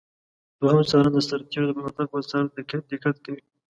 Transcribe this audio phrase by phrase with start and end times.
[0.59, 2.43] دوهم څارن د سرتیرو د پرمختګ پر څار
[2.91, 3.41] دقت کوي.